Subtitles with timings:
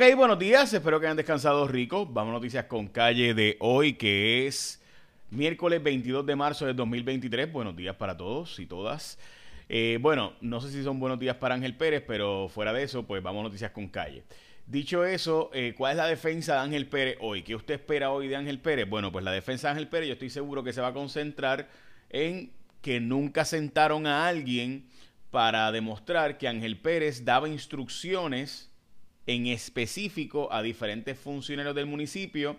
[0.00, 2.06] Ok, buenos días, espero que hayan descansado rico.
[2.06, 4.80] Vamos a noticias con calle de hoy, que es
[5.28, 7.50] miércoles 22 de marzo del 2023.
[7.50, 9.18] Buenos días para todos y todas.
[9.68, 13.08] Eh, bueno, no sé si son buenos días para Ángel Pérez, pero fuera de eso,
[13.08, 14.22] pues vamos a noticias con calle.
[14.68, 17.42] Dicho eso, eh, ¿cuál es la defensa de Ángel Pérez hoy?
[17.42, 18.88] ¿Qué usted espera hoy de Ángel Pérez?
[18.88, 21.68] Bueno, pues la defensa de Ángel Pérez yo estoy seguro que se va a concentrar
[22.10, 22.52] en
[22.82, 24.86] que nunca sentaron a alguien
[25.32, 28.67] para demostrar que Ángel Pérez daba instrucciones
[29.28, 32.56] en específico a diferentes funcionarios del municipio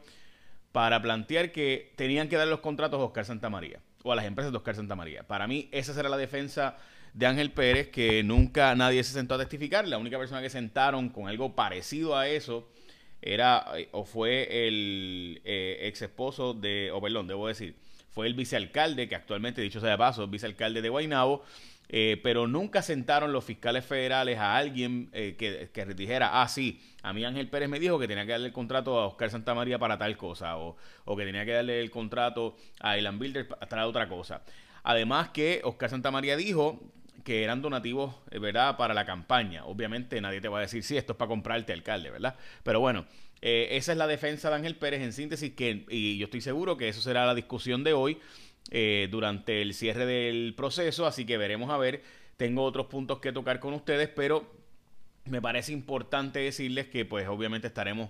[0.71, 4.51] para plantear que tenían que dar los contratos a Oscar Santamaría o a las empresas
[4.51, 5.23] de Oscar Santamaría.
[5.23, 6.77] Para mí esa será la defensa
[7.15, 9.87] de Ángel Pérez, que nunca nadie se sentó a testificar.
[9.87, 12.69] La única persona que sentaron con algo parecido a eso
[13.19, 17.75] era eh, o fue el eh, ex esposo de, o perdón, debo decir,
[18.11, 21.43] fue el vicealcalde, que actualmente, dicho sea de paso, vicealcalde de Guaynabo,
[21.91, 27.13] eh, pero nunca sentaron los fiscales federales a alguien eh, que, dijera, ah, sí, a
[27.13, 29.97] mí Ángel Pérez me dijo que tenía que darle el contrato a Oscar Santamaría para
[29.97, 34.07] tal cosa, o, o que tenía que darle el contrato a Ilan Builder para otra
[34.07, 34.43] cosa.
[34.83, 36.79] Además que Oscar Santamaría dijo
[37.23, 39.65] que eran donativos, eh, ¿verdad?, para la campaña.
[39.65, 42.35] Obviamente nadie te va a decir, sí, esto es para comprarte alcalde, ¿verdad?
[42.61, 43.07] Pero bueno,
[43.41, 46.89] esa es la defensa de Ángel Pérez en síntesis, que, y yo estoy seguro que
[46.89, 48.19] eso será la discusión de hoy.
[48.71, 52.03] Eh, durante el cierre del proceso, así que veremos a ver.
[52.37, 54.49] Tengo otros puntos que tocar con ustedes, pero
[55.25, 58.09] me parece importante decirles que pues obviamente estaremos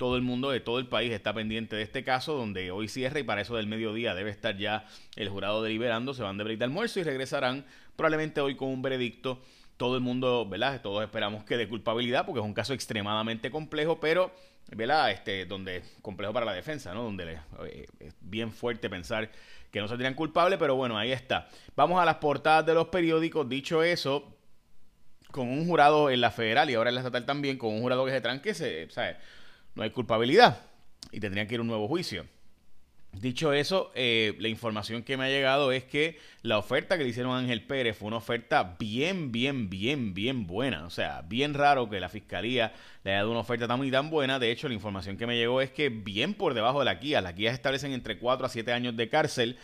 [0.00, 3.20] todo el mundo de todo el país está pendiente de este caso, donde hoy cierra
[3.20, 6.58] y para eso del mediodía debe estar ya el jurado deliberando, se van de break
[6.58, 9.42] de almuerzo y regresarán probablemente hoy con un veredicto.
[9.76, 10.80] Todo el mundo, ¿verdad?
[10.80, 14.32] Todos esperamos que de culpabilidad, porque es un caso extremadamente complejo, pero,
[14.68, 15.10] ¿verdad?
[15.10, 17.02] Este, donde complejo para la defensa, ¿no?
[17.02, 19.30] Donde eh, es bien fuerte pensar
[19.70, 21.48] que no se tiran culpables, pero bueno, ahí está.
[21.76, 23.48] Vamos a las portadas de los periódicos.
[23.48, 24.36] Dicho eso,
[25.30, 28.04] con un jurado en la federal y ahora en la estatal también, con un jurado
[28.04, 28.88] que se tranque, se,
[29.74, 30.60] no hay culpabilidad
[31.12, 32.26] y tendrían que ir a un nuevo juicio.
[33.12, 37.10] Dicho eso, eh, la información que me ha llegado es que la oferta que le
[37.10, 40.86] hicieron a Ángel Pérez fue una oferta bien, bien, bien, bien buena.
[40.86, 44.10] O sea, bien raro que la fiscalía le haya dado una oferta tan y tan
[44.10, 44.38] buena.
[44.38, 47.20] De hecho, la información que me llegó es que bien por debajo de la guía.
[47.20, 49.58] Las guías establecen entre 4 a 7 años de cárcel.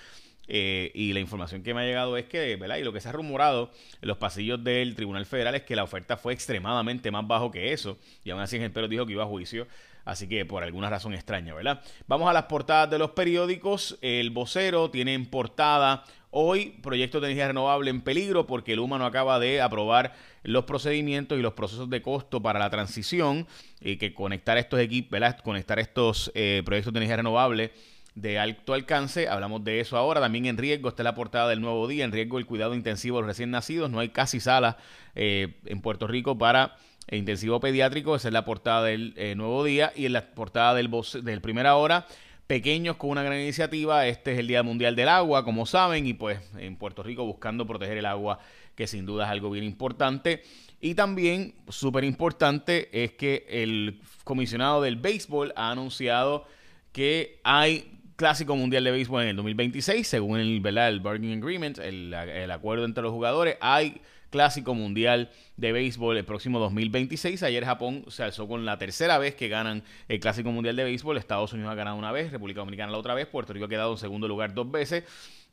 [0.49, 2.77] Eh, y la información que me ha llegado es que, ¿verdad?
[2.77, 3.71] Y lo que se ha rumorado
[4.01, 7.73] en los pasillos del Tribunal Federal es que la oferta fue extremadamente más bajo que
[7.73, 7.99] eso.
[8.25, 9.67] Y aún así Ángel Pérez dijo que iba a juicio.
[10.05, 11.83] Así que por alguna razón extraña, ¿verdad?
[12.07, 13.99] Vamos a las portadas de los periódicos.
[14.03, 19.05] El vocero tiene en portada hoy proyecto de energía renovable en peligro porque el humano
[19.05, 20.15] acaba de aprobar
[20.45, 23.49] los procedimientos y los procesos de costo para la transición
[23.81, 25.19] y que conectar estos equipos.
[25.43, 27.73] Conectar estos eh, proyectos de energía renovable
[28.16, 29.28] de alto alcance.
[29.28, 30.21] Hablamos de eso ahora.
[30.21, 32.04] También en riesgo está la portada del nuevo día.
[32.04, 33.88] En riesgo el cuidado intensivo de los recién nacidos.
[33.88, 34.75] No hay casi salas
[35.15, 36.77] eh, en Puerto Rico para
[37.09, 40.75] e intensivo pediátrico, esa es la portada del eh, Nuevo Día y en la portada
[40.75, 40.91] del,
[41.22, 42.06] del Primera Hora,
[42.49, 46.15] pequeños con una gran iniciativa, este es el Día Mundial del Agua, como saben, y
[46.15, 48.41] pues en Puerto Rico buscando proteger el agua,
[48.75, 50.43] que sin duda es algo bien importante.
[50.81, 56.44] Y también, súper importante, es que el comisionado del béisbol ha anunciado
[56.93, 60.88] que hay Clásico Mundial de Béisbol en el 2026, según el, ¿verdad?
[60.88, 64.00] el Bargaining Agreement, el, acuerdo entre los jugadores, hay
[64.31, 67.43] Clásico Mundial de Béisbol el próximo 2026.
[67.43, 71.19] Ayer Japón se alzó con la tercera vez que ganan el Clásico Mundial de Béisbol.
[71.19, 73.93] Estados Unidos ha ganado una vez, República Dominicana la otra vez, Puerto Rico ha quedado
[73.93, 75.04] en segundo lugar dos veces.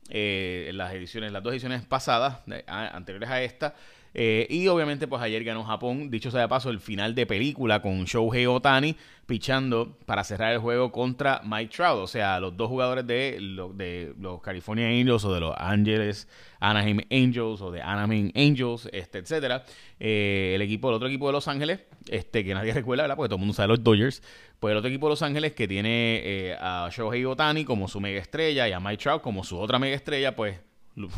[0.10, 3.76] Eh, en las ediciones, las dos ediciones pasadas, anteriores a esta.
[4.14, 7.82] Eh, y obviamente, pues ayer ganó Japón, dicho sea de paso, el final de película
[7.82, 12.00] con Shohei Otani pichando para cerrar el juego contra Mike Trout.
[12.00, 13.40] O sea, los dos jugadores de,
[13.76, 16.28] de los California Angels o de los Ángeles
[16.64, 19.66] Anaheim Angels o de Anaheim Angels, este, etcétera.
[20.00, 23.18] Eh, el equipo, el otro equipo de Los Ángeles, este, que nadie recuerda, ¿verdad?
[23.18, 24.24] Porque todo el mundo sabe los Dodgers.
[24.60, 28.00] Pues el otro equipo de Los Ángeles que tiene eh, a Shohei Otani como su
[28.00, 30.58] mega estrella y a Mike Trout como su otra mega estrella, pues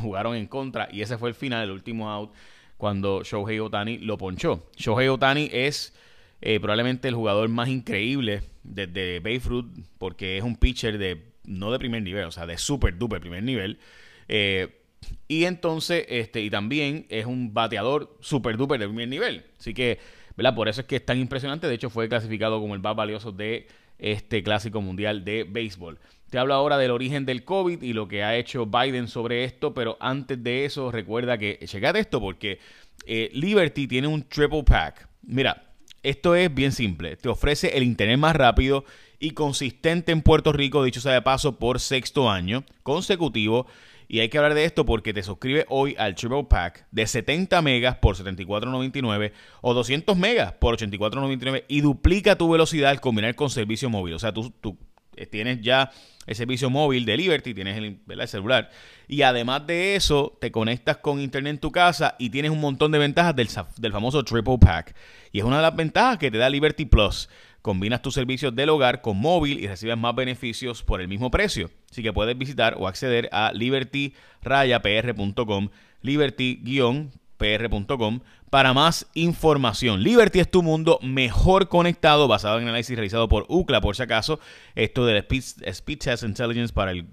[0.02, 2.32] jugaron en contra y ese fue el final, el último out
[2.78, 4.70] cuando Shohei Otani lo ponchó.
[4.76, 5.94] Shohei Otani es
[6.42, 9.66] eh, probablemente el jugador más increíble desde Babe Ruth
[9.98, 13.44] porque es un pitcher de no de primer nivel, o sea, de super duper primer
[13.44, 13.80] nivel.
[14.28, 14.82] Eh,
[15.28, 19.46] y entonces, este, y también es un bateador super duper de primer nivel.
[19.60, 20.00] Así que,
[20.36, 20.56] ¿verdad?
[20.56, 21.68] Por eso es que es tan impresionante.
[21.68, 23.68] De hecho, fue clasificado como el más valioso de
[24.00, 26.00] este clásico mundial de béisbol.
[26.30, 29.74] Te hablo ahora del origen del COVID y lo que ha hecho Biden sobre esto,
[29.74, 32.60] pero antes de eso, recuerda que, checate esto porque
[33.06, 35.08] eh, Liberty tiene un triple pack.
[35.22, 35.64] Mira,
[36.04, 37.16] esto es bien simple.
[37.16, 38.86] Te ofrece el internet más rápido
[39.20, 43.66] y consistente en Puerto Rico, dicho sea de paso, por sexto año consecutivo.
[44.08, 47.62] Y hay que hablar de esto porque te suscribes hoy al Triple Pack de 70
[47.62, 49.32] megas por 74.99
[49.62, 54.14] o 200 megas por 84.99 y duplica tu velocidad al combinar con servicio móvil.
[54.14, 54.78] O sea, tú, tú
[55.16, 55.92] eh, tienes ya
[56.26, 58.70] el servicio móvil de Liberty, tienes el, celular.
[59.08, 62.92] Y además de eso, te conectas con internet en tu casa y tienes un montón
[62.92, 63.48] de ventajas del,
[63.78, 64.96] del famoso Triple Pack.
[65.32, 67.30] Y es una de las ventajas que te da Liberty Plus.
[67.66, 71.72] Combinas tus servicios del hogar con móvil y recibes más beneficios por el mismo precio.
[71.90, 75.70] Así que puedes visitar o acceder a liberty-pr.com,
[76.04, 78.20] liberty-pr.com
[78.52, 80.04] para más información.
[80.04, 84.40] Liberty es tu mundo mejor conectado, basado en análisis realizado por UCLA, por si acaso.
[84.76, 87.08] Esto del Speed, Test Intelligence para el,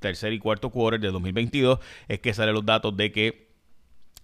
[0.00, 3.50] tercer y cuarto quarter de 2022 es que salen los datos de que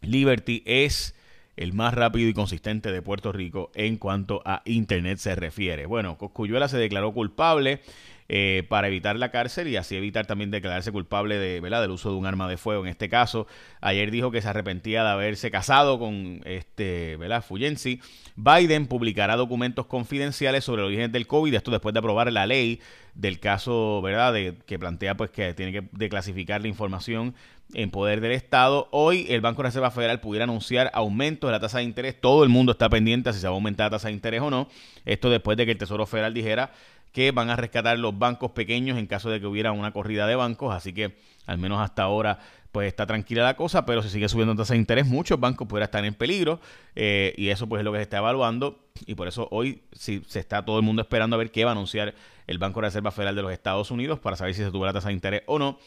[0.00, 1.14] Liberty es
[1.56, 5.86] el más rápido y consistente de Puerto Rico en cuanto a Internet se refiere.
[5.86, 7.80] Bueno, Coscuyuela se declaró culpable
[8.28, 11.82] eh, para evitar la cárcel y así evitar también declararse culpable de, ¿verdad?
[11.82, 12.84] del uso de un arma de fuego.
[12.84, 13.46] En este caso,
[13.82, 17.44] ayer dijo que se arrepentía de haberse casado con este, ¿verdad?
[17.44, 18.00] Fuyensi.
[18.36, 22.80] Biden publicará documentos confidenciales sobre los orígenes del COVID, esto después de aprobar la ley
[23.14, 24.32] del caso, ¿verdad?
[24.32, 27.34] De, que plantea pues que tiene que declasificar la información
[27.74, 28.88] en poder del Estado.
[28.90, 32.20] Hoy el Banco de Reserva Federal pudiera anunciar aumento de la tasa de interés.
[32.20, 34.50] Todo el mundo está pendiente si se va a aumentar la tasa de interés o
[34.50, 34.68] no.
[35.04, 36.72] Esto después de que el Tesoro Federal dijera
[37.14, 40.34] que van a rescatar los bancos pequeños en caso de que hubiera una corrida de
[40.34, 41.16] bancos, así que
[41.46, 42.40] al menos hasta ahora
[42.72, 45.86] pues está tranquila la cosa, pero si sigue subiendo tasa de interés, muchos bancos pudieran
[45.86, 46.58] estar en peligro
[46.96, 50.24] eh, y eso pues es lo que se está evaluando y por eso hoy sí,
[50.26, 52.16] se está todo el mundo esperando a ver qué va a anunciar
[52.48, 54.92] el Banco de Reserva Federal de los Estados Unidos para saber si se tuvo la
[54.92, 55.78] tasa de interés o no.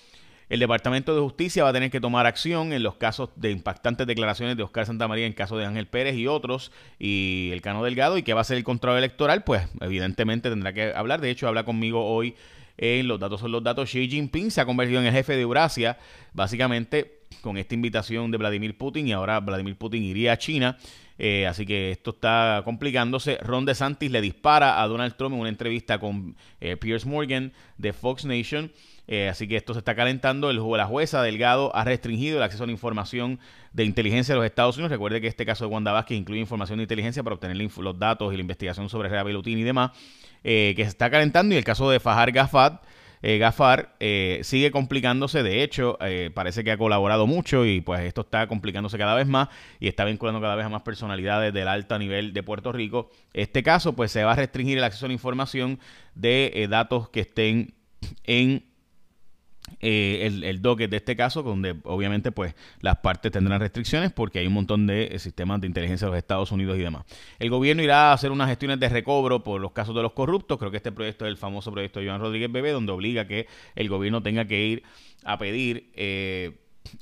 [0.49, 4.07] El Departamento de Justicia va a tener que tomar acción en los casos de impactantes
[4.07, 8.17] declaraciones de Oscar Santamaría en caso de Ángel Pérez y otros, y el Cano Delgado,
[8.17, 11.19] y qué va a ser el control electoral, pues evidentemente tendrá que hablar.
[11.19, 12.35] De hecho, habla conmigo hoy
[12.77, 13.89] en Los Datos son los Datos.
[13.89, 15.97] Xi Jinping se ha convertido en el jefe de Eurasia,
[16.33, 20.77] básicamente con esta invitación de Vladimir Putin, y ahora Vladimir Putin iría a China.
[21.19, 23.38] Eh, así que esto está complicándose.
[23.38, 27.91] Ron DeSantis le dispara a Donald Trump en una entrevista con eh, Piers Morgan de
[27.93, 28.71] Fox Nation.
[29.07, 30.50] Eh, así que esto se está calentando.
[30.50, 33.39] El, la jueza Delgado ha restringido el acceso a la información
[33.71, 34.92] de inteligencia de los Estados Unidos.
[34.92, 38.33] Recuerde que este caso de Wanda Vázquez incluye información de inteligencia para obtener los datos
[38.33, 39.92] y la investigación sobre Rea y demás,
[40.44, 41.56] eh, que se está calentando.
[41.56, 42.83] Y el caso de Fajar Gafat,
[43.21, 43.95] eh, Gafar
[44.42, 45.42] sigue complicándose.
[45.42, 45.98] De hecho,
[46.33, 49.48] parece que ha colaborado mucho y pues esto está complicándose cada vez más
[49.80, 53.10] y está vinculando cada vez a más personalidades del alto nivel de Puerto Rico.
[53.33, 55.80] Este caso, pues se va a restringir el acceso a la información
[56.13, 57.74] de datos que estén
[58.25, 58.65] en
[59.79, 64.39] eh, el, el, docket de este caso, donde obviamente pues las partes tendrán restricciones porque
[64.39, 67.05] hay un montón de eh, sistemas de inteligencia de los Estados Unidos y demás.
[67.37, 70.57] El gobierno irá a hacer unas gestiones de recobro por los casos de los corruptos.
[70.57, 73.47] Creo que este proyecto es el famoso proyecto de Joan Rodríguez Bebé, donde obliga que
[73.75, 74.83] el gobierno tenga que ir
[75.23, 75.91] a pedir...
[75.93, 76.57] Eh,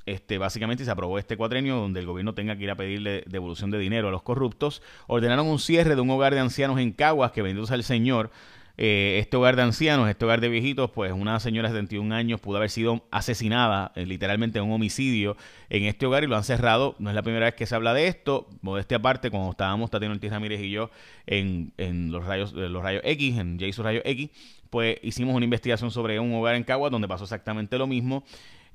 [0.07, 3.69] este, básicamente se aprobó este cuatrenio donde el gobierno tenga que ir a pedirle devolución
[3.69, 4.81] de dinero a los corruptos.
[5.05, 8.31] Ordenaron un cierre de un hogar de ancianos en Caguas, que bendito sea el Señor,
[8.77, 12.41] eh, este hogar de ancianos, este hogar de viejitos, pues una señora de 71 años
[12.41, 15.37] pudo haber sido asesinada, eh, literalmente en un homicidio
[15.69, 16.95] en este hogar y lo han cerrado.
[16.99, 18.47] No es la primera vez que se habla de esto.
[18.61, 20.89] Modestia aparte, cuando estábamos Tatiana Ortiz Ramírez y yo
[21.25, 24.29] en, en los rayos eh, los rayos X, en Jason Rayos X,
[24.69, 28.23] pues hicimos una investigación sobre un hogar en Cagua donde pasó exactamente lo mismo.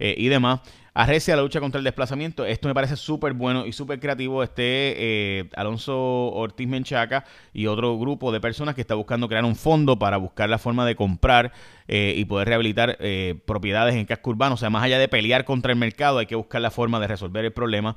[0.00, 0.61] Eh, y demás.
[0.93, 2.44] Arrecia la lucha contra el desplazamiento.
[2.44, 4.43] Esto me parece súper bueno y súper creativo.
[4.43, 5.97] Este eh, Alonso
[6.32, 10.49] Ortiz Menchaca y otro grupo de personas que está buscando crear un fondo para buscar
[10.49, 11.52] la forma de comprar
[11.87, 12.99] eh, y poder rehabilitar
[13.45, 14.54] propiedades en casco urbano.
[14.54, 17.07] O sea, más allá de pelear contra el mercado, hay que buscar la forma de
[17.07, 17.95] resolver el problema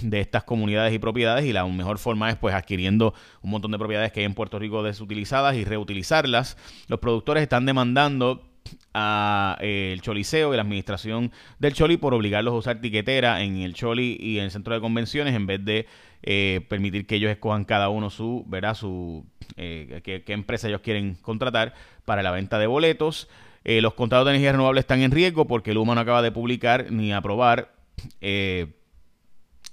[0.00, 3.78] de estas comunidades y propiedades y la mejor forma es pues adquiriendo un montón de
[3.78, 6.56] propiedades que hay en Puerto Rico desutilizadas y reutilizarlas.
[6.88, 8.51] Los productores están demandando
[8.94, 13.56] a eh, el Choliseo y la administración del Choli por obligarlos a usar tiquetera en
[13.56, 15.86] el Choli y en el centro de convenciones en vez de
[16.22, 19.24] eh, permitir que ellos escojan cada uno su, verá su
[19.56, 23.28] eh, qué, empresa ellos quieren contratar para la venta de boletos.
[23.64, 26.90] los contratos de energía renovable están en riesgo porque el Luma no acaba de publicar
[26.90, 27.72] ni aprobar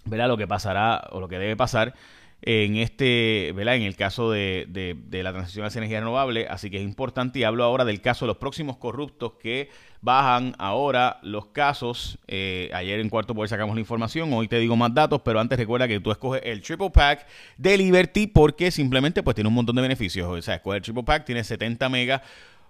[0.05, 1.93] verá lo que pasará o lo que debe pasar
[2.41, 3.75] en este, ¿verdad?
[3.75, 7.43] En el caso de, de, la transición hacia energía renovable, así que es importante y
[7.43, 9.69] hablo ahora del caso de los próximos corruptos que
[10.01, 12.17] bajan ahora los casos.
[12.27, 15.57] Eh, ayer en cuarto poder sacamos la información, hoy te digo más datos, pero antes
[15.57, 17.27] recuerda que tú escoges el Triple Pack
[17.57, 20.27] de Liberty porque simplemente pues tiene un montón de beneficios.
[20.27, 22.21] O sea, escoge el Triple Pack, tiene 70 megas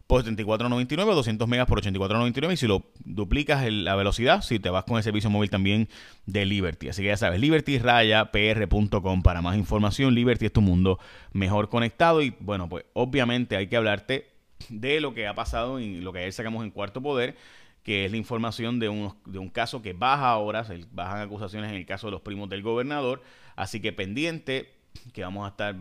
[0.10, 4.84] por 74.99, 200 megas por 84.99 y si lo duplicas la velocidad, si te vas
[4.84, 5.88] con el servicio móvil también
[6.26, 6.90] de Liberty.
[6.90, 10.16] Así que ya sabes, libertyrayapr.com para más información.
[10.16, 10.98] Liberty es tu mundo
[11.32, 14.26] mejor conectado y bueno, pues obviamente hay que hablarte
[14.70, 17.36] de lo que ha pasado y lo que ayer sacamos en Cuarto Poder
[17.84, 21.78] que es la información de, un, de un caso que baja ahora, bajan acusaciones en
[21.78, 23.22] el caso de los primos del gobernador,
[23.56, 24.74] así que pendiente,
[25.14, 25.76] que vamos a estar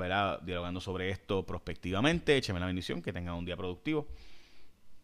[0.45, 4.09] dialogando sobre esto prospectivamente, écheme la bendición, que tengan un día productivo.